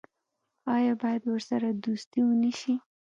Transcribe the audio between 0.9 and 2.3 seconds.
باید ورسره دوستي